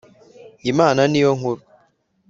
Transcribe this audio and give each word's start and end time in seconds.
Imana 0.71 1.01
niyonkuru. 1.11 1.61